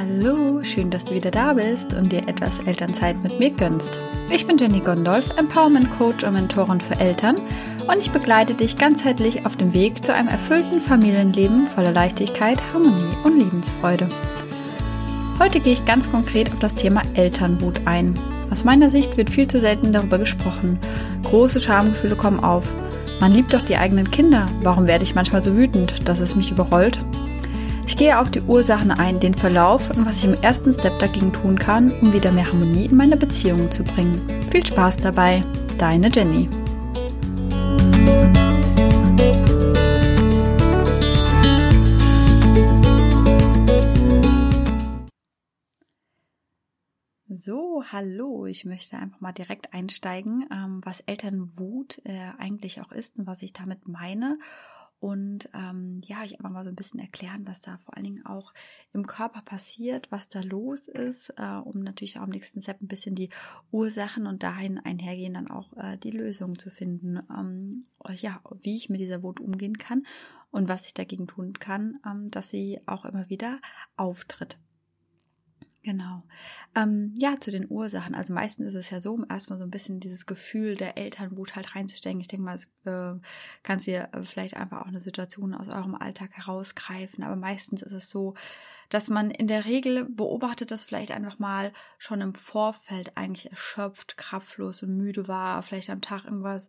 [0.00, 4.00] Hallo, schön, dass du wieder da bist und dir etwas Elternzeit mit mir gönnst.
[4.30, 7.36] Ich bin Jenny Gondolf, Empowerment Coach und Mentorin für Eltern
[7.86, 13.14] und ich begleite dich ganzheitlich auf dem Weg zu einem erfüllten Familienleben voller Leichtigkeit, Harmonie
[13.24, 14.08] und Lebensfreude.
[15.38, 18.14] Heute gehe ich ganz konkret auf das Thema Elternwut ein.
[18.50, 20.78] Aus meiner Sicht wird viel zu selten darüber gesprochen.
[21.24, 22.72] Große Schamgefühle kommen auf.
[23.20, 24.48] Man liebt doch die eigenen Kinder.
[24.62, 27.00] Warum werde ich manchmal so wütend, dass es mich überrollt?
[27.90, 31.32] Ich gehe auf die Ursachen ein, den Verlauf und was ich im ersten Step dagegen
[31.32, 34.44] tun kann, um wieder mehr Harmonie in meine Beziehungen zu bringen.
[34.52, 35.42] Viel Spaß dabei,
[35.76, 36.48] deine Jenny.
[47.28, 53.18] So, hallo, ich möchte einfach mal direkt einsteigen, ähm, was Elternwut äh, eigentlich auch ist
[53.18, 54.38] und was ich damit meine
[55.00, 58.26] und ähm, ja, ich einfach mal so ein bisschen erklären, was da vor allen Dingen
[58.26, 58.52] auch
[58.92, 62.86] im Körper passiert, was da los ist, äh, um natürlich auch im nächsten Step ein
[62.86, 63.30] bisschen die
[63.72, 67.18] Ursachen und dahin einhergehen dann auch äh, die Lösungen zu finden.
[67.34, 70.04] Ähm, ja, wie ich mit dieser Wut umgehen kann
[70.50, 73.58] und was ich dagegen tun kann, ähm, dass sie auch immer wieder
[73.96, 74.58] auftritt.
[75.82, 76.24] Genau.
[76.74, 78.14] Ähm, ja, zu den Ursachen.
[78.14, 81.56] Also meistens ist es ja so, um erstmal so ein bisschen dieses Gefühl der Elternwut
[81.56, 82.20] halt reinzustecken.
[82.20, 83.18] Ich denke mal, es äh,
[83.62, 87.24] kannst dir äh, vielleicht einfach auch eine Situation aus eurem Alltag herausgreifen.
[87.24, 88.34] Aber meistens ist es so,
[88.90, 94.18] dass man in der Regel beobachtet, dass vielleicht einfach mal schon im Vorfeld eigentlich erschöpft,
[94.18, 96.68] kraftlos und müde war, vielleicht am Tag irgendwas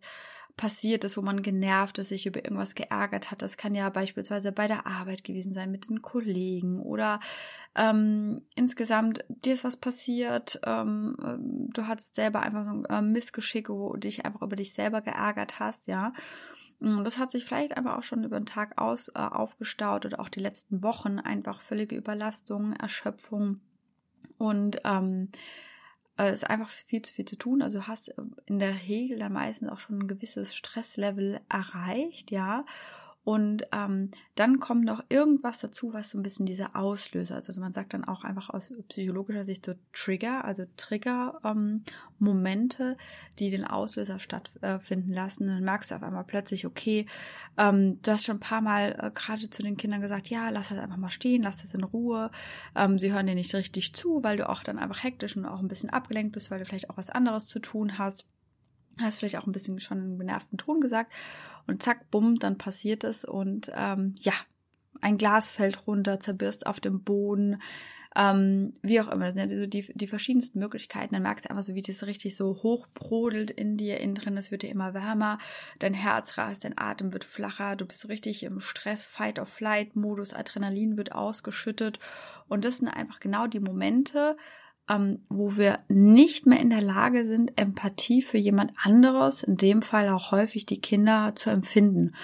[0.56, 3.42] passiert ist, wo man genervt ist, sich über irgendwas geärgert hat.
[3.42, 7.20] Das kann ja beispielsweise bei der Arbeit gewesen sein mit den Kollegen oder
[7.74, 11.16] ähm, insgesamt dir ist was passiert, ähm,
[11.72, 15.00] du hattest selber einfach so ein äh, Missgeschick, wo du dich einfach über dich selber
[15.00, 16.12] geärgert hast, ja.
[16.80, 20.18] Und das hat sich vielleicht einfach auch schon über den Tag aus äh, aufgestaut oder
[20.18, 23.60] auch die letzten Wochen einfach völlige Überlastung, Erschöpfung
[24.36, 25.30] und ähm,
[26.16, 27.62] es ist einfach viel zu viel zu tun.
[27.62, 32.64] Also hast äh, in der Regel dann meistens auch schon ein gewisses Stresslevel erreicht, ja.
[33.24, 37.72] Und ähm, dann kommt noch irgendwas dazu, was so ein bisschen dieser Auslöser, also man
[37.72, 42.96] sagt dann auch einfach aus psychologischer Sicht so Trigger, also Trigger-Momente, ähm,
[43.38, 45.46] die den Auslöser stattfinden lassen.
[45.46, 47.06] Dann merkst du auf einmal plötzlich, okay,
[47.56, 50.70] ähm, du hast schon ein paar Mal äh, gerade zu den Kindern gesagt, ja, lass
[50.70, 52.32] das einfach mal stehen, lass das in Ruhe.
[52.74, 55.60] Ähm, sie hören dir nicht richtig zu, weil du auch dann einfach hektisch und auch
[55.60, 58.26] ein bisschen abgelenkt bist, weil du vielleicht auch was anderes zu tun hast
[59.00, 61.12] hast vielleicht auch ein bisschen schon einen genervten Ton gesagt.
[61.66, 63.24] Und zack, bumm, dann passiert es.
[63.24, 64.34] Und ähm, ja,
[65.00, 67.58] ein Glas fällt runter, zerbirst auf dem Boden,
[68.14, 71.50] ähm, wie auch immer, das sind ja so die, die verschiedensten Möglichkeiten, dann merkst du
[71.50, 74.92] einfach so, wie das richtig so hochbrodelt in dir, innen drin, es wird dir immer
[74.92, 75.38] wärmer,
[75.78, 81.12] dein Herz rast, dein Atem wird flacher, du bist richtig im Stress, Fight-of-Flight-Modus, Adrenalin wird
[81.12, 81.98] ausgeschüttet.
[82.48, 84.36] Und das sind einfach genau die Momente,
[84.88, 89.82] ähm, wo wir nicht mehr in der Lage sind, Empathie für jemand anderes, in dem
[89.82, 92.14] Fall auch häufig die Kinder, zu empfinden.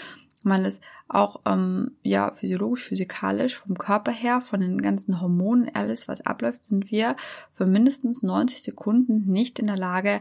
[0.45, 6.09] Man ist auch ähm, ja physiologisch, physikalisch vom Körper her, von den ganzen Hormonen, alles
[6.09, 7.17] was abläuft, sind wir
[7.53, 10.21] für mindestens 90 Sekunden nicht in der Lage,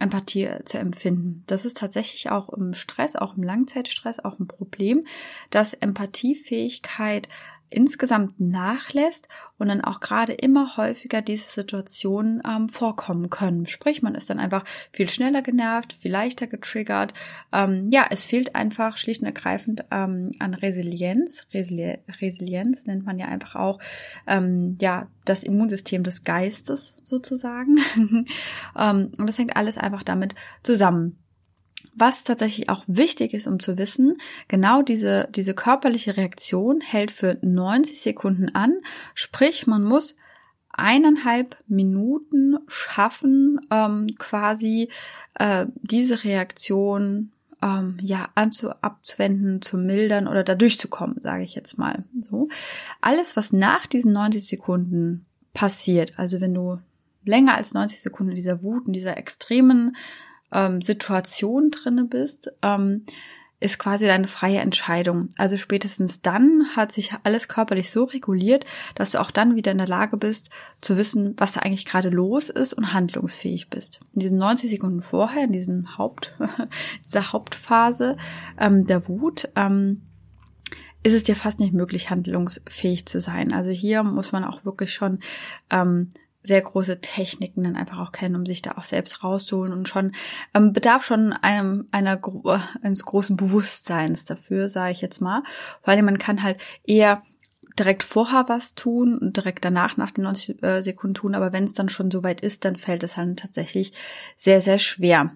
[0.00, 1.42] Empathie zu empfinden.
[1.46, 5.06] Das ist tatsächlich auch im Stress, auch im Langzeitstress auch ein Problem,
[5.50, 7.28] dass Empathiefähigkeit
[7.70, 13.66] insgesamt nachlässt und dann auch gerade immer häufiger diese Situationen ähm, vorkommen können.
[13.66, 17.14] Sprich, man ist dann einfach viel schneller genervt, viel leichter getriggert.
[17.52, 21.46] Ähm, ja, es fehlt einfach schlicht und ergreifend ähm, an Resilienz.
[21.52, 23.78] Resili Resilienz nennt man ja einfach auch
[24.26, 27.78] ähm, ja das Immunsystem des Geistes sozusagen.
[28.78, 31.18] ähm, und das hängt alles einfach damit zusammen
[31.94, 34.18] was tatsächlich auch wichtig ist, um zu wissen,
[34.48, 38.74] genau diese, diese körperliche Reaktion hält für 90 Sekunden an.
[39.14, 40.16] Sprich, man muss
[40.72, 44.88] eineinhalb Minuten schaffen, ähm, quasi
[45.34, 51.78] äh, diese Reaktion ähm, ja anzu abzuwenden, zu mildern oder da durchzukommen, sage ich jetzt
[51.78, 52.48] mal so.
[53.00, 56.78] Alles, was nach diesen 90 Sekunden passiert, also wenn du
[57.24, 59.96] länger als 90 Sekunden dieser Wut, in dieser extremen
[60.52, 63.04] ähm, Situation drinne bist, ähm,
[63.60, 65.28] ist quasi deine freie Entscheidung.
[65.36, 68.64] Also spätestens dann hat sich alles körperlich so reguliert,
[68.94, 70.50] dass du auch dann wieder in der Lage bist,
[70.80, 74.00] zu wissen, was da eigentlich gerade los ist und handlungsfähig bist.
[74.14, 76.34] In diesen 90 Sekunden vorher, in diesem Haupt,
[77.06, 78.16] dieser Hauptphase
[78.60, 80.02] ähm, der Wut, ähm,
[81.02, 83.52] ist es dir fast nicht möglich, handlungsfähig zu sein.
[83.52, 85.20] Also hier muss man auch wirklich schon
[85.70, 86.10] ähm,
[86.48, 90.16] sehr große Techniken dann einfach auch kennen, um sich da auch selbst rauszuholen und schon
[90.54, 92.20] ähm, bedarf schon einem einer
[92.82, 95.44] eines großen Bewusstseins dafür, sage ich jetzt mal,
[95.84, 97.22] weil man kann halt eher
[97.78, 101.64] direkt vorher was tun und direkt danach nach den 90 äh, Sekunden tun, aber wenn
[101.64, 103.92] es dann schon soweit ist, dann fällt es halt tatsächlich
[104.36, 105.30] sehr, sehr schwer.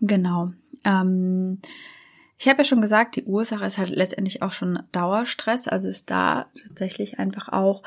[0.00, 0.52] Genau.
[0.84, 1.60] Ähm,
[2.38, 6.10] ich habe ja schon gesagt, die Ursache ist halt letztendlich auch schon Dauerstress, also ist
[6.10, 7.82] da tatsächlich einfach auch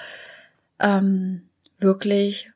[0.80, 1.49] ähm,
[1.80, 2.52] wirklich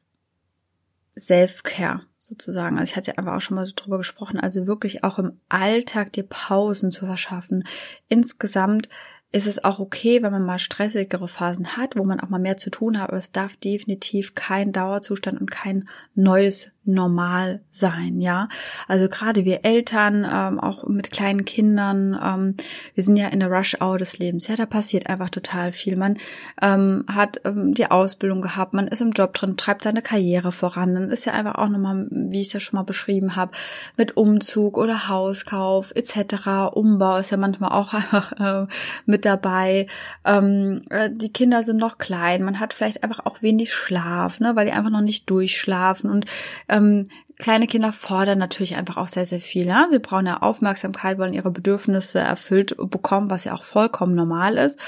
[1.17, 2.77] Self-Care sozusagen.
[2.79, 6.13] Also ich hatte ja einfach auch schon mal drüber gesprochen, also wirklich auch im Alltag
[6.13, 7.65] dir Pausen zu verschaffen.
[8.07, 8.89] Insgesamt
[9.31, 12.57] ist es auch okay, wenn man mal stressigere Phasen hat, wo man auch mal mehr
[12.57, 18.49] zu tun hat, aber es darf definitiv kein Dauerzustand und kein neues normal sein, ja.
[18.87, 22.55] Also gerade wir Eltern, ähm, auch mit kleinen Kindern, ähm,
[22.93, 24.47] wir sind ja in der Rush-Hour des Lebens.
[24.47, 25.95] Ja, da passiert einfach total viel.
[25.95, 26.17] Man
[26.61, 30.93] ähm, hat ähm, die Ausbildung gehabt, man ist im Job drin, treibt seine Karriere voran.
[30.93, 33.53] Dann ist ja einfach auch nochmal, wie ich es ja schon mal beschrieben habe,
[33.97, 36.73] mit Umzug oder Hauskauf etc.
[36.73, 38.67] Umbau ist ja manchmal auch einfach äh,
[39.05, 39.87] mit dabei.
[40.25, 44.55] Ähm, äh, die Kinder sind noch klein, man hat vielleicht einfach auch wenig Schlaf, ne,
[44.55, 46.25] weil die einfach noch nicht durchschlafen und
[46.73, 47.07] ähm,
[47.39, 49.67] kleine Kinder fordern natürlich einfach auch sehr, sehr viel.
[49.67, 49.87] Ja?
[49.89, 54.79] Sie brauchen ja Aufmerksamkeit, wollen ihre Bedürfnisse erfüllt bekommen, was ja auch vollkommen normal ist.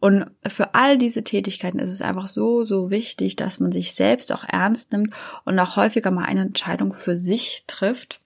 [0.00, 4.34] Und für all diese Tätigkeiten ist es einfach so, so wichtig, dass man sich selbst
[4.34, 5.14] auch ernst nimmt
[5.44, 8.20] und auch häufiger mal eine Entscheidung für sich trifft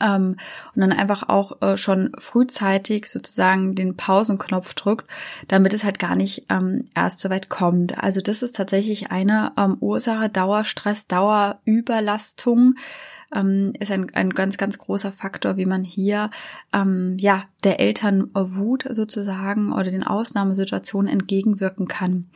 [0.00, 0.36] ähm,
[0.74, 5.06] und dann einfach auch äh, schon frühzeitig sozusagen den Pausenknopf drückt,
[5.48, 7.98] damit es halt gar nicht ähm, erst so weit kommt.
[7.98, 12.74] Also das ist tatsächlich eine ähm, Ursache, Dauerstress, Dauerüberlastung
[13.34, 16.30] ähm, ist ein, ein ganz, ganz großer Faktor, wie man hier
[16.72, 22.28] ähm, ja der Elternwut sozusagen oder den Ausnahmesituationen entgegenwirken kann.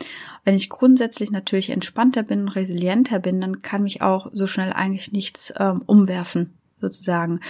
[0.45, 5.13] Wenn ich grundsätzlich natürlich entspannter bin, resilienter bin, dann kann mich auch so schnell eigentlich
[5.13, 7.41] nichts ähm, umwerfen sozusagen.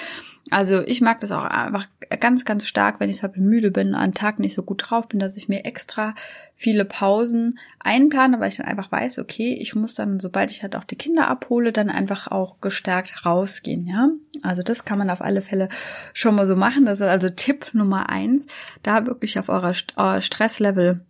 [0.50, 1.88] Also ich mag das auch einfach
[2.20, 5.18] ganz, ganz stark, wenn ich halt müde bin, an Tag nicht so gut drauf bin,
[5.18, 6.14] dass ich mir extra
[6.54, 10.76] viele Pausen einplane, weil ich dann einfach weiß, okay, ich muss dann, sobald ich halt
[10.76, 14.10] auch die Kinder abhole, dann einfach auch gestärkt rausgehen, ja.
[14.42, 15.68] Also das kann man auf alle Fälle
[16.12, 16.86] schon mal so machen.
[16.86, 18.46] Das ist also Tipp Nummer eins,
[18.84, 21.04] da wirklich auf euer Stresslevel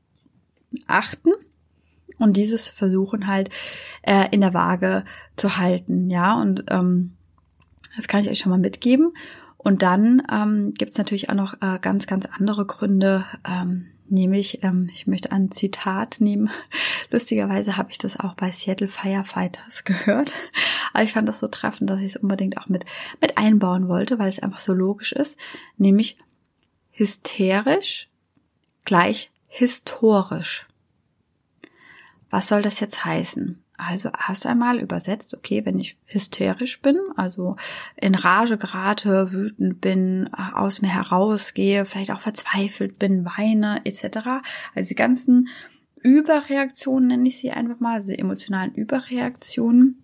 [0.87, 1.31] achten
[2.19, 3.51] und dieses versuchen halt
[4.03, 5.05] äh, in der Waage
[5.37, 6.41] zu halten, ja.
[6.41, 7.16] Und ähm,
[7.97, 9.13] das kann ich euch schon mal mitgeben.
[9.57, 13.25] Und dann ähm, gibt es natürlich auch noch äh, ganz, ganz andere Gründe.
[13.45, 16.51] Ähm, nämlich, ähm, ich möchte ein Zitat nehmen.
[17.11, 20.35] Lustigerweise habe ich das auch bei Seattle Firefighters gehört.
[20.93, 22.85] Aber ich fand das so treffend, dass ich es unbedingt auch mit,
[23.21, 25.39] mit einbauen wollte, weil es einfach so logisch ist.
[25.77, 26.17] Nämlich
[26.93, 28.09] hysterisch
[28.85, 30.67] gleich historisch.
[32.31, 33.63] Was soll das jetzt heißen?
[33.79, 37.57] Also erst einmal übersetzt, okay, wenn ich hysterisch bin, also
[37.97, 44.19] in Rage gerate, wütend bin, aus mir herausgehe, vielleicht auch verzweifelt bin, weine etc.
[44.75, 45.49] Also die ganzen
[46.03, 50.03] Überreaktionen nenne ich sie einfach mal, also emotionalen Überreaktionen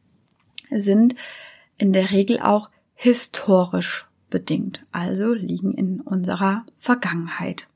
[0.70, 1.14] sind
[1.78, 7.68] in der Regel auch historisch bedingt, also liegen in unserer Vergangenheit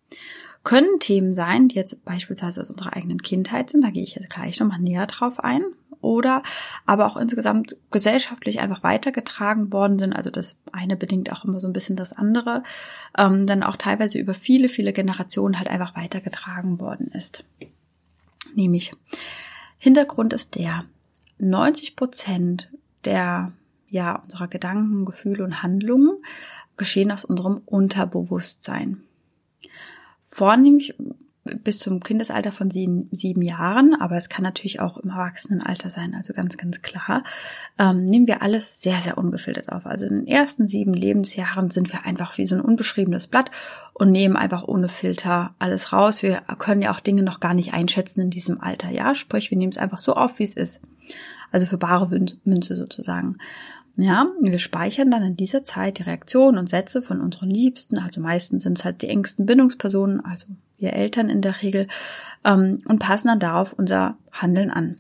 [0.67, 4.31] können Themen sein, die jetzt beispielsweise aus unserer eigenen Kindheit sind, da gehe ich jetzt
[4.31, 5.63] gleich nochmal näher drauf ein,
[6.01, 6.43] oder
[6.87, 10.13] aber auch insgesamt gesellschaftlich einfach weitergetragen worden sind.
[10.13, 12.63] Also das eine bedingt auch immer so ein bisschen das andere,
[13.17, 17.45] ähm, dann auch teilweise über viele, viele Generationen halt einfach weitergetragen worden ist.
[18.55, 18.93] Nämlich,
[19.79, 20.85] Hintergrund ist der,
[21.39, 22.71] 90 Prozent
[23.05, 23.53] der,
[23.89, 26.17] ja, unserer Gedanken, Gefühle und Handlungen
[26.77, 29.03] geschehen aus unserem Unterbewusstsein.
[30.31, 30.95] Vornehmlich
[31.63, 36.15] bis zum Kindesalter von sieben, sieben, Jahren, aber es kann natürlich auch im Erwachsenenalter sein,
[36.15, 37.25] also ganz, ganz klar,
[37.79, 39.87] ähm, nehmen wir alles sehr, sehr ungefiltert auf.
[39.87, 43.51] Also in den ersten sieben Lebensjahren sind wir einfach wie so ein unbeschriebenes Blatt
[43.95, 46.23] und nehmen einfach ohne Filter alles raus.
[46.23, 49.59] Wir können ja auch Dinge noch gar nicht einschätzen in diesem Alter, ja, sprich, wir
[49.59, 50.83] nehmen es einfach so auf, wie es ist.
[51.53, 52.09] Also für bare
[52.45, 53.39] Münze sozusagen.
[53.99, 58.21] Ja, wir speichern dann in dieser Zeit die Reaktionen und Sätze von unseren Liebsten, also
[58.21, 61.89] meistens sind es halt die engsten Bindungspersonen, also wir Eltern in der Regel,
[62.45, 64.99] ähm, und passen dann darauf unser Handeln an.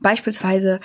[0.00, 0.80] Beispielsweise,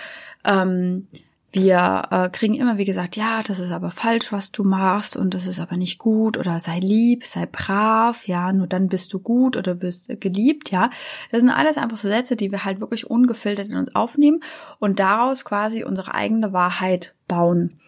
[0.45, 1.07] ähm,
[1.51, 5.33] wir äh, kriegen immer wie gesagt, ja, das ist aber falsch, was du machst und
[5.33, 9.19] das ist aber nicht gut oder sei lieb, sei brav, ja, nur dann bist du
[9.19, 10.91] gut oder wirst geliebt, ja.
[11.31, 14.41] Das sind alles einfach so Sätze, die wir halt wirklich ungefiltert in uns aufnehmen
[14.77, 17.79] und daraus quasi unsere eigene Wahrheit bauen.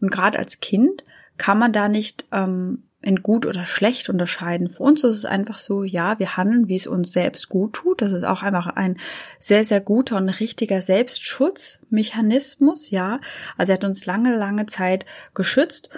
[0.00, 1.04] Und gerade als Kind
[1.38, 4.70] kann man da nicht ähm, in gut oder schlecht unterscheiden.
[4.70, 8.02] Für uns ist es einfach so, ja, wir handeln, wie es uns selbst gut tut.
[8.02, 8.98] Das ist auch einfach ein
[9.38, 13.20] sehr, sehr guter und richtiger Selbstschutzmechanismus, ja.
[13.56, 15.88] Also er hat uns lange, lange Zeit geschützt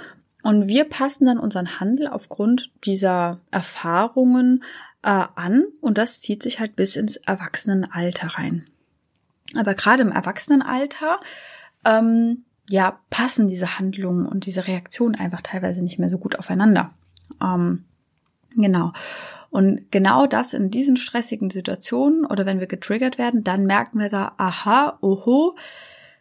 [0.43, 4.63] und wir passen dann unseren Handel aufgrund dieser Erfahrungen
[5.03, 8.67] äh, an und das zieht sich halt bis ins Erwachsenenalter rein.
[9.57, 11.21] Aber gerade im Erwachsenenalter,
[11.85, 16.93] ähm, ja, passen diese Handlungen und diese Reaktionen einfach teilweise nicht mehr so gut aufeinander.
[17.43, 17.85] Ähm,
[18.55, 18.93] genau.
[19.51, 24.09] Und genau das in diesen stressigen Situationen oder wenn wir getriggert werden, dann merken wir
[24.09, 25.57] da, aha, oho,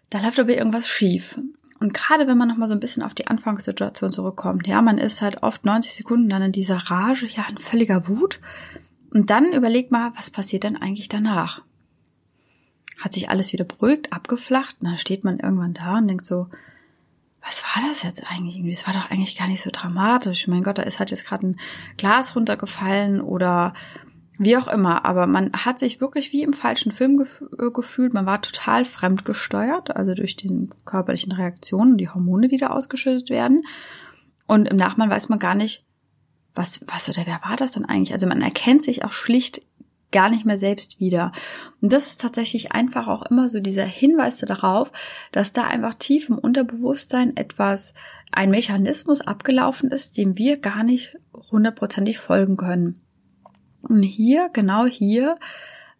[0.10, 1.40] da läuft aber irgendwas schief.
[1.80, 5.22] Und gerade wenn man nochmal so ein bisschen auf die Anfangssituation zurückkommt, ja, man ist
[5.22, 8.40] halt oft 90 Sekunden dann in dieser Rage, ja, in völliger Wut.
[9.14, 11.62] Und dann überlegt mal, was passiert denn eigentlich danach?
[13.00, 16.48] Hat sich alles wieder beruhigt, abgeflacht, und dann steht man irgendwann da und denkt so,
[17.46, 18.60] was war das jetzt eigentlich?
[18.76, 20.48] Das war doch eigentlich gar nicht so dramatisch.
[20.48, 21.60] Mein Gott, da ist halt jetzt gerade ein
[21.96, 23.74] Glas runtergefallen oder
[24.40, 25.06] wie auch immer.
[25.06, 28.14] Aber man hat sich wirklich wie im falschen Film äh, gefühlt.
[28.14, 33.62] Man war total fremdgesteuert, also durch die körperlichen Reaktionen, die Hormone, die da ausgeschüttet werden.
[34.48, 35.86] Und im Nachhinein weiß man gar nicht,
[36.56, 38.14] was, was oder wer war das denn eigentlich?
[38.14, 39.62] Also man erkennt sich auch schlicht
[40.12, 41.32] gar nicht mehr selbst wieder.
[41.82, 44.92] Und das ist tatsächlich einfach auch immer so dieser Hinweis darauf,
[45.32, 47.94] dass da einfach tief im Unterbewusstsein etwas,
[48.32, 51.18] ein Mechanismus abgelaufen ist, dem wir gar nicht
[51.52, 53.02] hundertprozentig folgen können.
[53.82, 55.38] Und hier, genau hier,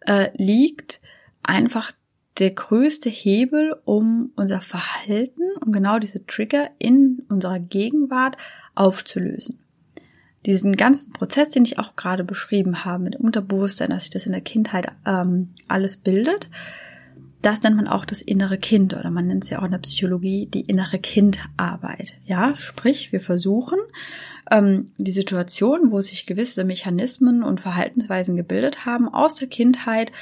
[0.00, 1.00] äh, liegt
[1.42, 1.92] einfach
[2.38, 8.36] der größte Hebel, um unser Verhalten, um genau diese Trigger in unserer Gegenwart
[8.74, 9.65] aufzulösen
[10.46, 14.32] diesen ganzen Prozess, den ich auch gerade beschrieben habe, mit Unterbewusstsein, dass sich das in
[14.32, 16.48] der Kindheit ähm, alles bildet,
[17.42, 19.78] das nennt man auch das innere Kind oder man nennt es ja auch in der
[19.78, 22.16] Psychologie die innere Kindarbeit.
[22.24, 23.78] Ja, sprich, wir versuchen
[24.50, 30.12] ähm, die Situation, wo sich gewisse Mechanismen und Verhaltensweisen gebildet haben, aus der Kindheit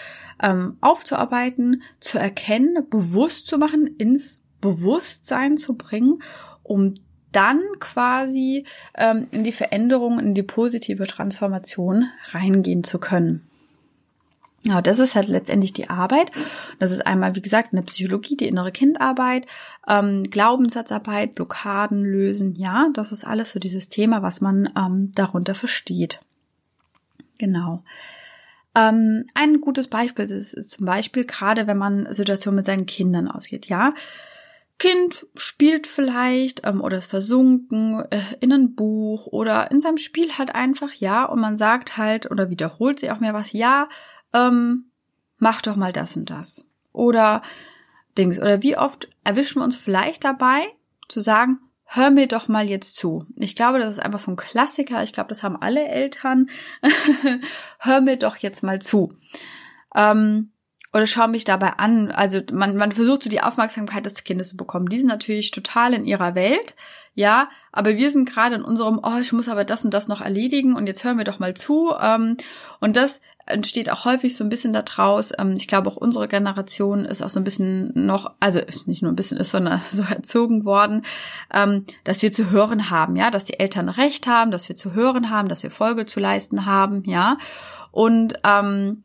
[0.43, 6.23] ähm, aufzuarbeiten, zu erkennen, bewusst zu machen, ins Bewusstsein zu bringen,
[6.63, 6.95] um
[7.35, 8.65] dann quasi
[8.95, 13.49] ähm, in die Veränderung, in die positive Transformation reingehen zu können.
[14.67, 16.33] Ja, das ist halt letztendlich die Arbeit.
[16.79, 19.47] Das ist einmal, wie gesagt, eine Psychologie, die innere Kindarbeit,
[19.87, 22.55] ähm, Glaubenssatzarbeit, Blockaden lösen.
[22.55, 26.21] Ja, das ist alles so dieses Thema, was man ähm, darunter versteht.
[27.37, 27.83] Genau.
[28.75, 33.29] Ähm, ein gutes Beispiel ist, ist zum Beispiel gerade, wenn man Situationen mit seinen Kindern
[33.29, 33.67] ausgeht.
[33.67, 33.93] Ja,
[34.79, 40.37] Kind spielt vielleicht ähm, oder ist versunken äh, in ein Buch oder in seinem Spiel
[40.37, 43.89] halt einfach, ja, und man sagt halt oder wiederholt sie auch mehr was, ja,
[44.33, 44.91] ähm,
[45.39, 46.67] mach doch mal das und das.
[46.93, 47.43] Oder
[48.19, 48.39] Dings.
[48.41, 50.67] Oder wie oft erwischen wir uns vielleicht dabei,
[51.09, 53.27] zu sagen, hör mir doch mal jetzt zu.
[53.37, 55.03] Ich glaube, das ist einfach so ein Klassiker.
[55.03, 56.51] Ich glaube, das haben alle Eltern.
[57.79, 59.15] hör mir doch jetzt mal zu.
[59.95, 60.51] Ähm,
[60.95, 62.11] oder schau mich dabei an.
[62.13, 64.89] Also man, man versucht so die Aufmerksamkeit des Kindes zu bekommen.
[64.89, 66.75] Die sind natürlich total in ihrer Welt,
[67.17, 70.21] ja, aber wir sind gerade in unserem, oh, ich muss aber das und das noch
[70.21, 71.93] erledigen und jetzt hören wir doch mal zu.
[72.01, 72.37] Ähm,
[72.81, 75.33] und das entsteht auch häufig so ein bisschen daraus.
[75.39, 79.13] Ähm, ich glaube, auch unsere Generation ist auch so ein bisschen noch, also nicht nur
[79.13, 81.03] ein bisschen ist, sondern so erzogen worden,
[81.53, 84.95] ähm, dass wir zu hören haben, ja, dass die Eltern Recht haben, dass wir zu
[84.95, 87.37] hören haben, dass wir Folge zu leisten haben, ja.
[87.91, 89.04] Und ähm,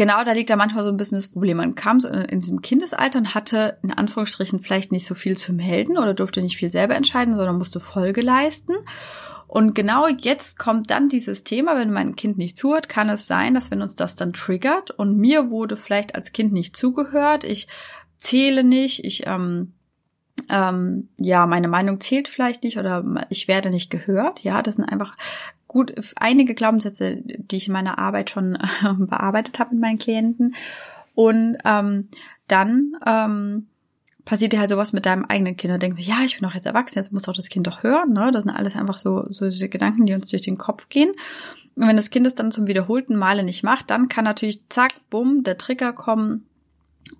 [0.00, 1.58] genau da liegt da manchmal so ein bisschen das Problem.
[1.58, 5.52] Man kam so in diesem Kindesalter und hatte in Anführungsstrichen vielleicht nicht so viel zu
[5.52, 8.72] melden oder durfte nicht viel selber entscheiden, sondern musste Folge leisten.
[9.46, 13.52] Und genau jetzt kommt dann dieses Thema, wenn mein Kind nicht zuhört, kann es sein,
[13.52, 17.68] dass wenn uns das dann triggert und mir wurde vielleicht als Kind nicht zugehört, ich
[18.16, 19.74] zähle nicht, ich ähm,
[20.48, 24.40] ähm, ja, meine Meinung zählt vielleicht nicht oder ich werde nicht gehört.
[24.40, 25.14] Ja, das sind einfach
[25.70, 30.56] gut einige Glaubenssätze, die ich in meiner Arbeit schon äh, bearbeitet habe mit meinen Klienten.
[31.14, 32.08] Und ähm,
[32.48, 33.68] dann ähm,
[34.24, 35.72] passiert dir halt sowas mit deinem eigenen Kind.
[35.72, 37.84] Da denkst du, ja, ich bin doch jetzt erwachsen, jetzt muss doch das Kind doch
[37.84, 38.12] hören.
[38.12, 38.32] Ne?
[38.32, 41.12] Das sind alles einfach so, so diese Gedanken, die uns durch den Kopf gehen.
[41.76, 44.90] Und wenn das Kind es dann zum wiederholten Male nicht macht, dann kann natürlich zack,
[45.08, 46.46] bumm, der Trigger kommen.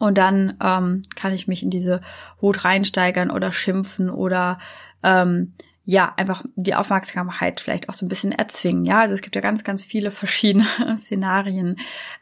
[0.00, 2.00] Und dann ähm, kann ich mich in diese
[2.40, 4.59] Wut reinsteigern oder schimpfen oder
[5.04, 5.52] ähm,
[5.85, 8.85] ja, einfach die Aufmerksamkeit vielleicht auch so ein bisschen erzwingen.
[8.85, 10.67] Ja, also es gibt ja ganz, ganz viele verschiedene
[10.99, 11.77] Szenarien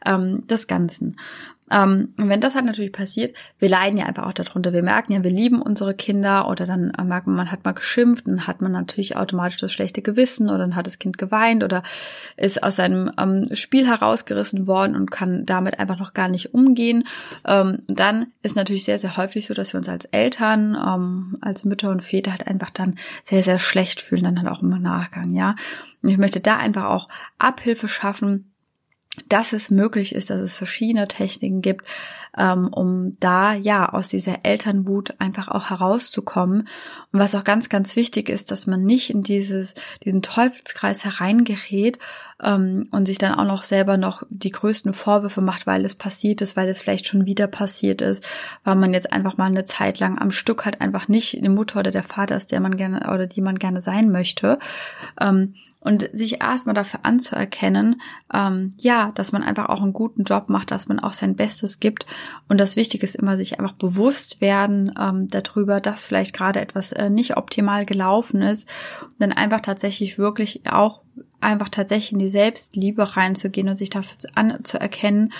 [0.05, 1.17] ähm, des Ganzen.
[1.71, 4.73] Ähm, und wenn das halt natürlich passiert, wir leiden ja einfach auch darunter.
[4.73, 7.73] Wir merken ja, wir lieben unsere Kinder oder dann äh, merkt man, man hat mal
[7.73, 11.63] geschimpft, dann hat man natürlich automatisch das schlechte Gewissen oder dann hat das Kind geweint
[11.63, 11.83] oder
[12.37, 17.03] ist aus seinem ähm, Spiel herausgerissen worden und kann damit einfach noch gar nicht umgehen.
[17.45, 21.65] Ähm, dann ist natürlich sehr, sehr häufig so, dass wir uns als Eltern, ähm, als
[21.65, 25.33] Mütter und Väter halt einfach dann sehr, sehr schlecht fühlen, dann halt auch im Nachgang,
[25.33, 25.55] ja.
[26.01, 28.51] Und ich möchte da einfach auch Abhilfe schaffen,
[29.27, 31.85] dass es möglich ist, dass es verschiedene Techniken gibt,
[32.37, 36.67] ähm, um da ja aus dieser Elternwut einfach auch herauszukommen.
[37.11, 39.73] Und was auch ganz, ganz wichtig ist, dass man nicht in dieses,
[40.05, 41.99] diesen Teufelskreis hereingerät
[42.41, 46.41] ähm, und sich dann auch noch selber noch die größten Vorwürfe macht, weil es passiert
[46.41, 48.25] ist, weil es vielleicht schon wieder passiert ist,
[48.63, 51.79] weil man jetzt einfach mal eine Zeit lang am Stück halt einfach nicht die Mutter
[51.79, 54.59] oder der Vater ist, der man gerne oder die man gerne sein möchte.
[55.19, 58.01] Ähm, und sich erstmal dafür anzuerkennen,
[58.33, 61.79] ähm, ja, dass man einfach auch einen guten Job macht, dass man auch sein Bestes
[61.79, 62.05] gibt.
[62.49, 66.91] Und das Wichtige ist immer, sich einfach bewusst werden ähm, darüber, dass vielleicht gerade etwas
[66.91, 68.67] äh, nicht optimal gelaufen ist.
[69.01, 71.01] Und dann einfach tatsächlich wirklich auch
[71.39, 75.31] einfach tatsächlich in die Selbstliebe reinzugehen und sich dafür anzuerkennen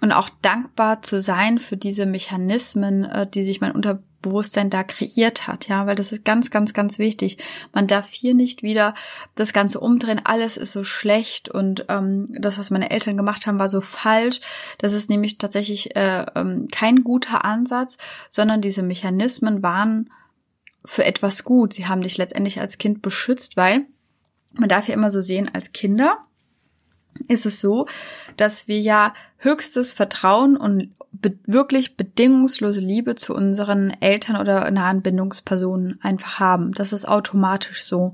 [0.00, 4.82] und auch dankbar zu sein für diese Mechanismen, äh, die sich mein Unter Bewusstsein da
[4.82, 7.38] kreiert hat, ja, weil das ist ganz, ganz, ganz wichtig.
[7.72, 8.94] Man darf hier nicht wieder
[9.36, 13.58] das Ganze umdrehen, alles ist so schlecht und ähm, das, was meine Eltern gemacht haben,
[13.58, 14.40] war so falsch.
[14.78, 17.98] Das ist nämlich tatsächlich äh, ähm, kein guter Ansatz,
[18.28, 20.10] sondern diese Mechanismen waren
[20.84, 21.72] für etwas gut.
[21.72, 23.86] Sie haben dich letztendlich als Kind beschützt, weil
[24.52, 26.18] man darf ja immer so sehen, als Kinder
[27.26, 27.86] ist es so,
[28.36, 35.02] dass wir ja höchstes Vertrauen und be wirklich bedingungslose Liebe zu unseren Eltern oder nahen
[35.02, 36.72] Bindungspersonen einfach haben.
[36.72, 38.12] Das ist automatisch so.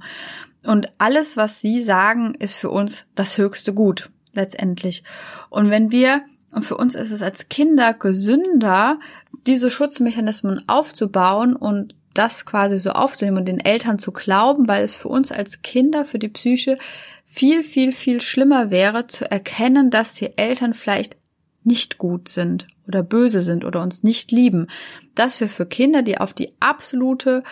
[0.65, 5.05] Und alles, was sie sagen, ist für uns das höchste Gut letztendlich.
[5.51, 9.01] Und wenn wir und für uns ist es als Kinder gesünder,
[9.45, 14.95] diese Schutzmechanismen aufzubauen und das quasi so aufzunehmen und den Eltern zu glauben, weil es
[14.95, 16.79] für uns als Kinder, für die Psyche
[17.35, 21.17] viel, viel, viel schlimmer wäre, zu erkennen, dass die Eltern vielleicht
[21.65, 24.69] nicht gut sind oder böse sind oder uns nicht lieben.
[25.17, 27.43] Dass wir für Kinder, die auf die absolute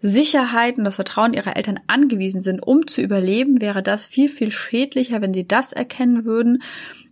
[0.00, 4.50] Sicherheit und das Vertrauen ihrer Eltern angewiesen sind, um zu überleben, wäre das viel, viel
[4.50, 6.62] schädlicher, wenn sie das erkennen würden,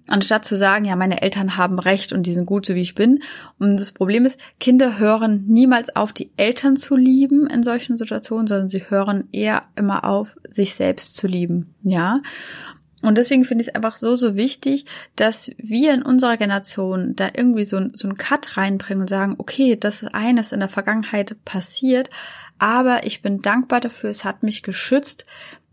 [0.07, 2.95] anstatt zu sagen, ja, meine Eltern haben recht und die sind gut, so wie ich
[2.95, 3.23] bin.
[3.59, 8.47] Und das Problem ist, Kinder hören niemals auf, die Eltern zu lieben in solchen Situationen,
[8.47, 12.21] sondern sie hören eher immer auf, sich selbst zu lieben, ja.
[13.01, 17.29] Und deswegen finde ich es einfach so, so wichtig, dass wir in unserer Generation da
[17.33, 21.37] irgendwie so, so einen Cut reinbringen und sagen, okay, das ist eines in der Vergangenheit
[21.45, 22.11] passiert,
[22.59, 25.27] aber ich bin dankbar dafür, es hat mich geschützt.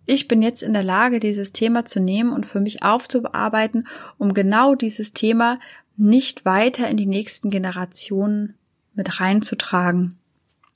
[0.06, 4.34] Ich bin jetzt in der Lage, dieses Thema zu nehmen und für mich aufzubearbeiten, um
[4.34, 5.60] genau dieses Thema
[5.98, 8.56] nicht weiter in die nächsten Generationen
[8.94, 10.18] mit reinzutragen.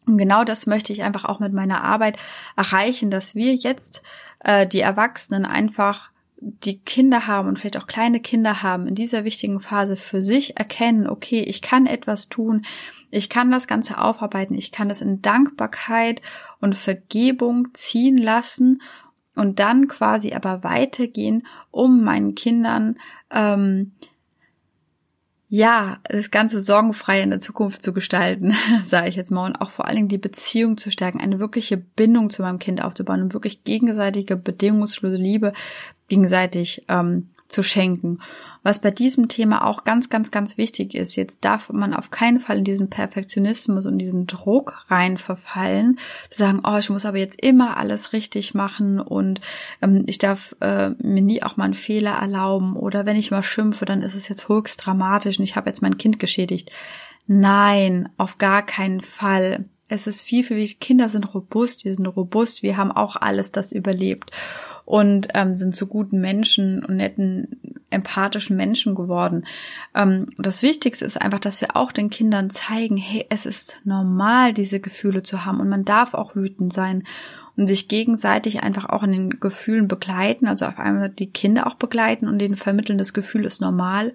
[0.08, 2.18] Und genau das möchte ich einfach auch mit meiner Arbeit
[2.56, 4.02] erreichen, dass wir jetzt
[4.40, 6.10] äh, die Erwachsenen einfach
[6.42, 10.58] die Kinder haben und vielleicht auch kleine Kinder haben, in dieser wichtigen Phase für sich
[10.58, 12.66] erkennen, okay, ich kann etwas tun,
[13.12, 16.22] ich kann das Ganze aufarbeiten, ich kann es in Dankbarkeit
[16.62, 18.82] und Vergebung ziehen lassen
[19.36, 22.98] und dann quasi aber weitergehen, um meinen Kindern
[23.32, 23.94] ähm,
[25.52, 29.72] ja, das Ganze sorgenfrei in der Zukunft zu gestalten, sage ich jetzt mal, und auch
[29.72, 33.34] vor allen Dingen die Beziehung zu stärken, eine wirkliche Bindung zu meinem Kind aufzubauen und
[33.34, 35.54] wirklich gegenseitige, bedingungslose Liebe
[36.08, 38.20] gegenseitig ähm, zu schenken.
[38.62, 42.40] Was bei diesem Thema auch ganz, ganz, ganz wichtig ist, jetzt darf man auf keinen
[42.40, 45.98] Fall in diesen Perfektionismus und diesen Druck rein verfallen,
[46.30, 49.42] zu sagen, oh, ich muss aber jetzt immer alles richtig machen und
[49.82, 53.44] ähm, ich darf äh, mir nie auch mal einen Fehler erlauben oder wenn ich mal
[53.44, 56.72] schimpfe, dann ist es jetzt höchst dramatisch und ich habe jetzt mein Kind geschädigt.
[57.28, 59.66] Nein, auf gar keinen Fall.
[59.88, 60.68] Es ist viel, viel.
[60.76, 64.32] Kinder sind robust, wir sind robust, wir haben auch alles das überlebt
[64.90, 69.46] und ähm, sind zu guten Menschen und netten, empathischen Menschen geworden.
[69.94, 74.52] Ähm, das Wichtigste ist einfach, dass wir auch den Kindern zeigen, hey, es ist normal,
[74.52, 77.04] diese Gefühle zu haben und man darf auch wütend sein
[77.56, 81.76] und sich gegenseitig einfach auch in den Gefühlen begleiten, also auf einmal die Kinder auch
[81.76, 84.12] begleiten und denen vermitteln, das Gefühl ist normal.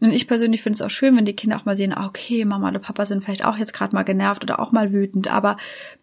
[0.00, 2.68] Und ich persönlich finde es auch schön, wenn die Kinder auch mal sehen, okay, Mama
[2.68, 5.56] oder Papa sind vielleicht auch jetzt gerade mal genervt oder auch mal wütend, aber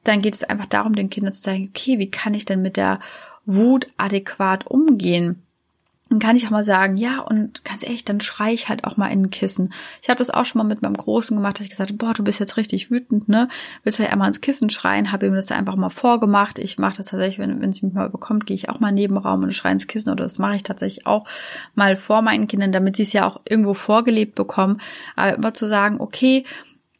[0.04, 2.78] dann geht es einfach darum, den Kindern zu sagen, okay, wie kann ich denn mit
[2.78, 3.00] der
[3.48, 5.42] Wut adäquat umgehen.
[6.10, 8.96] Dann kann ich auch mal sagen, ja, und ganz ehrlich, dann schrei ich halt auch
[8.96, 9.74] mal in ein Kissen.
[10.02, 12.24] Ich habe das auch schon mal mit meinem Großen gemacht, da ich gesagt, boah, du
[12.24, 13.50] bist jetzt richtig wütend, ne?
[13.84, 16.60] Willst vielleicht einmal ins Kissen schreien, habe ihm das da einfach mal vorgemacht.
[16.60, 18.96] Ich mache das tatsächlich, wenn, wenn sie mich mal bekommt, gehe ich auch mal in
[18.96, 21.28] den Nebenraum und schreie ins Kissen oder das mache ich tatsächlich auch
[21.76, 24.80] mal vor meinen Kindern, damit sie es ja auch irgendwo vorgelebt bekommen.
[25.18, 26.46] Aber immer zu sagen, okay,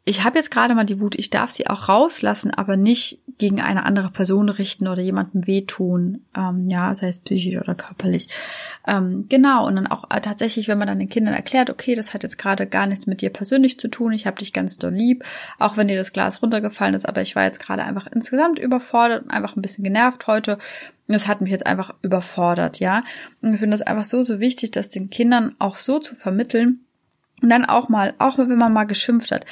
[0.08, 3.60] ich habe jetzt gerade mal die Wut, ich darf sie auch rauslassen, aber nicht gegen
[3.60, 8.28] eine andere Person richten oder jemandem wehtun, ähm, ja, sei es psychisch oder körperlich.
[8.86, 12.14] Ähm, genau, und dann auch äh, tatsächlich, wenn man dann den Kindern erklärt, okay, das
[12.14, 14.94] hat jetzt gerade gar nichts mit dir persönlich zu tun, ich habe dich ganz doll
[14.94, 15.24] lieb,
[15.58, 19.24] auch wenn dir das Glas runtergefallen ist, aber ich war jetzt gerade einfach insgesamt überfordert
[19.24, 20.52] und einfach ein bisschen genervt heute
[21.06, 23.04] Und das hat mich jetzt einfach überfordert, ja.
[23.42, 26.80] Und ich finde das einfach so, so wichtig, das den Kindern auch so zu vermitteln.
[27.42, 29.46] Und dann auch mal, auch wenn man mal geschimpft hat,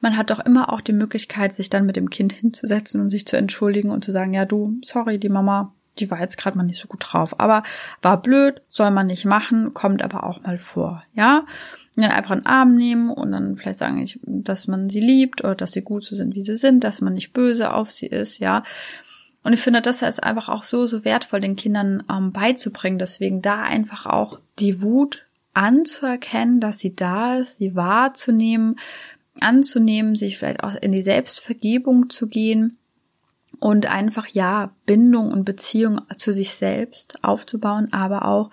[0.00, 3.26] man hat doch immer auch die Möglichkeit, sich dann mit dem Kind hinzusetzen und sich
[3.26, 6.64] zu entschuldigen und zu sagen, ja du, sorry, die Mama, die war jetzt gerade mal
[6.64, 7.62] nicht so gut drauf, aber
[8.00, 11.44] war blöd, soll man nicht machen, kommt aber auch mal vor, ja.
[11.94, 15.54] Und dann einfach einen Arm nehmen und dann vielleicht sagen, dass man sie liebt oder
[15.54, 18.38] dass sie gut so sind, wie sie sind, dass man nicht böse auf sie ist,
[18.38, 18.62] ja.
[19.44, 22.98] Und ich finde, das ist einfach auch so, so wertvoll, den Kindern ähm, beizubringen.
[22.98, 28.78] Deswegen da einfach auch die Wut anzuerkennen, dass sie da ist, sie wahrzunehmen,
[29.40, 32.78] anzunehmen, sich vielleicht auch in die Selbstvergebung zu gehen
[33.60, 38.50] und einfach ja Bindung und Beziehung zu sich selbst aufzubauen, aber auch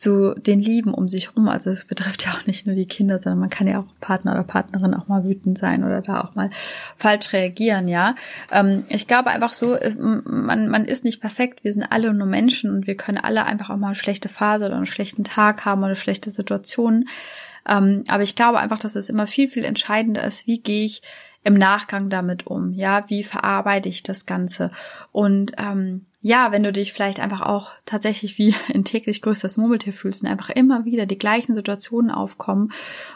[0.00, 1.46] zu den Lieben um sich rum.
[1.50, 4.32] Also es betrifft ja auch nicht nur die Kinder, sondern man kann ja auch Partner
[4.32, 6.48] oder Partnerin auch mal wütend sein oder da auch mal
[6.96, 8.14] falsch reagieren, ja.
[8.50, 12.26] Ähm, ich glaube einfach so, ist, man, man ist nicht perfekt, wir sind alle nur
[12.26, 15.66] Menschen und wir können alle einfach auch mal eine schlechte Phase oder einen schlechten Tag
[15.66, 17.06] haben oder schlechte Situationen.
[17.68, 21.02] Ähm, aber ich glaube einfach, dass es immer viel, viel entscheidender ist, wie gehe ich
[21.42, 22.72] im Nachgang damit um?
[22.72, 24.70] Ja, wie verarbeite ich das Ganze?
[25.12, 29.92] Und ähm, ja, wenn du dich vielleicht einfach auch tatsächlich wie ein täglich größtes Murmeltier
[29.92, 32.72] fühlst und einfach immer wieder die gleichen Situationen aufkommen,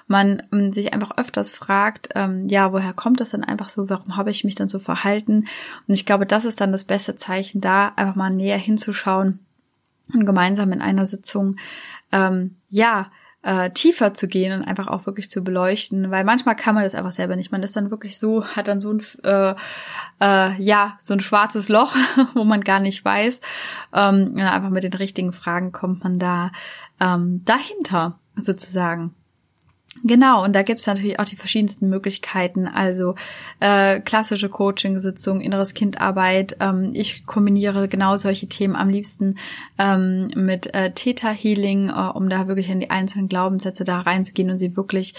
[0.06, 3.90] man ähm, sich einfach öfters fragt, ähm, ja, woher kommt das denn einfach so?
[3.90, 5.46] Warum habe ich mich dann so verhalten?
[5.86, 9.40] Und ich glaube, das ist dann das beste Zeichen, da einfach mal näher hinzuschauen
[10.12, 11.56] und gemeinsam in einer Sitzung,
[12.10, 13.10] ähm, ja,
[13.44, 16.94] äh, tiefer zu gehen und einfach auch wirklich zu beleuchten, weil manchmal kann man das
[16.94, 17.52] einfach selber nicht.
[17.52, 19.54] Man ist dann wirklich so, hat dann so ein äh,
[20.20, 21.94] äh, ja so ein schwarzes Loch,
[22.34, 23.40] wo man gar nicht weiß.
[23.92, 26.52] Ähm, einfach mit den richtigen Fragen kommt man da
[27.00, 29.14] ähm, dahinter sozusagen.
[30.02, 33.14] Genau, und da gibt's natürlich auch die verschiedensten Möglichkeiten, also
[33.60, 36.56] äh, klassische Coaching-Sitzungen, inneres Kindarbeit.
[36.60, 39.36] Ähm, ich kombiniere genau solche Themen am liebsten
[39.78, 44.58] ähm, mit äh, Theta-Healing, äh, um da wirklich in die einzelnen Glaubenssätze da reinzugehen und
[44.58, 45.14] sie wirklich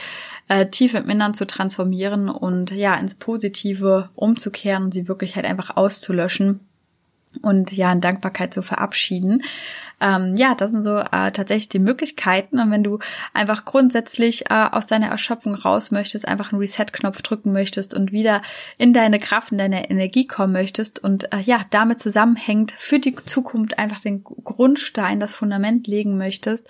[0.49, 5.45] äh, tief im Innern zu transformieren und ja, ins Positive umzukehren und sie wirklich halt
[5.45, 6.59] einfach auszulöschen
[7.41, 9.43] und ja in Dankbarkeit zu verabschieden.
[10.01, 12.59] Ähm, ja, das sind so äh, tatsächlich die Möglichkeiten.
[12.59, 12.99] Und wenn du
[13.33, 18.41] einfach grundsätzlich äh, aus deiner Erschöpfung raus möchtest, einfach einen Reset-Knopf drücken möchtest und wieder
[18.77, 23.15] in deine Kraft, in deine Energie kommen möchtest und äh, ja, damit zusammenhängt für die
[23.25, 26.67] Zukunft einfach den Grundstein, das Fundament legen möchtest,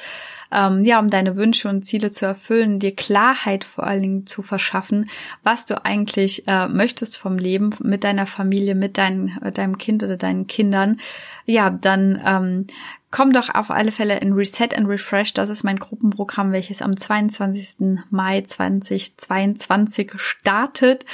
[0.51, 4.41] ähm, ja, um deine Wünsche und Ziele zu erfüllen, dir Klarheit vor allen Dingen zu
[4.41, 5.09] verschaffen,
[5.43, 10.03] was du eigentlich äh, möchtest vom Leben mit deiner Familie, mit dein, äh, deinem Kind
[10.03, 10.99] oder deinen Kindern,
[11.45, 12.67] ja, dann ähm,
[13.15, 15.33] komm doch auf alle Fälle in Reset and Refresh.
[15.33, 18.03] Das ist mein Gruppenprogramm, welches am 22.
[18.09, 21.05] Mai 2022 startet.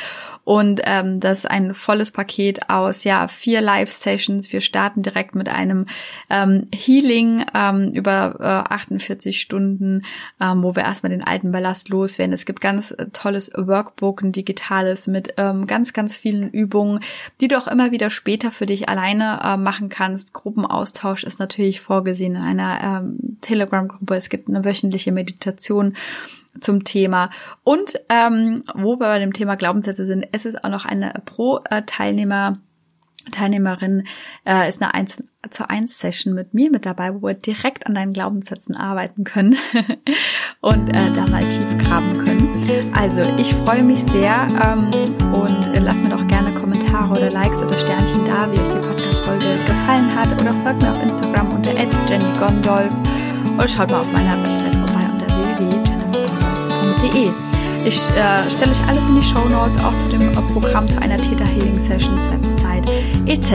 [0.44, 4.52] Und ähm, das ist ein volles Paket aus ja vier Live-Sessions.
[4.52, 5.86] Wir starten direkt mit einem
[6.32, 10.02] ähm, Healing ähm, über äh, 48 Stunden,
[10.40, 12.34] ähm, wo wir erstmal den alten Ballast loswerden.
[12.34, 17.02] Es gibt ganz äh, tolles Workbook, ein digitales mit ähm, ganz, ganz vielen Übungen,
[17.42, 20.21] die du auch immer wieder später für dich alleine äh, machen kannst.
[20.34, 24.16] Gruppenaustausch ist natürlich vorgesehen in einer ähm, Telegram-Gruppe.
[24.16, 25.96] Es gibt eine wöchentliche Meditation
[26.60, 27.30] zum Thema.
[27.64, 32.60] Und ähm, wo wir bei dem Thema Glaubenssätze sind, es ist auch noch eine Pro-Teilnehmer.
[33.32, 34.04] Teilnehmerin
[34.46, 37.94] äh, ist eine 1 zu 1 Session mit mir mit dabei, wo wir direkt an
[37.94, 39.56] deinen Glaubenssätzen arbeiten können
[40.62, 42.92] und äh, da mal tief graben können.
[42.96, 44.90] Also ich freue mich sehr ähm,
[45.34, 48.88] und äh, lass mir doch gerne Kommentare oder Likes oder Sternchen da, wie euch die
[48.88, 51.72] Podcast-Folge gefallen hat oder folgt mir auf Instagram unter
[52.08, 52.94] @jennygondolf
[53.56, 57.32] oder schaut mal auf meiner Website vorbei unter www.jennifergondolf.de.
[57.84, 61.02] Ich äh, stelle euch alles in die Show Notes, auch zu dem äh, Programm, zu
[61.02, 62.88] einer Theta Healing Sessions Website
[63.26, 63.54] etc.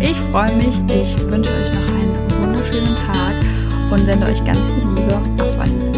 [0.00, 3.34] Ich freue mich, ich wünsche euch noch einen wunderschönen Tag
[3.90, 5.89] und sende euch ganz viel Liebe, auch alles